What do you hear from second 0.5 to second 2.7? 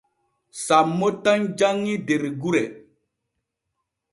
Sammo tan janŋi der gure.